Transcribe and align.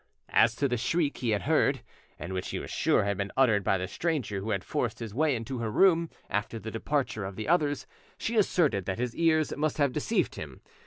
As 0.33 0.55
to 0.55 0.67
the 0.67 0.77
shriek 0.77 1.17
he 1.19 1.29
had 1.29 1.43
heard, 1.43 1.83
and 2.17 2.33
which 2.33 2.49
he 2.49 2.57
was 2.57 2.71
sure 2.71 3.03
had 3.03 3.17
been 3.17 3.31
uttered 3.37 3.63
by 3.63 3.77
the 3.77 3.87
stranger 3.87 4.39
who 4.39 4.49
had 4.49 4.63
forced 4.63 4.97
his 4.97 5.13
way 5.13 5.35
into 5.35 5.59
her 5.59 5.69
room 5.69 6.09
after 6.27 6.57
the 6.57 6.71
departure 6.71 7.23
of 7.23 7.35
the 7.35 7.47
others, 7.47 7.85
she 8.17 8.35
asserted 8.35 8.85
that 8.85 8.97
his 8.97 9.15
ears 9.15 9.55
must 9.55 9.77
have 9.77 9.93
deceived 9.93 10.33
him. 10.33 10.61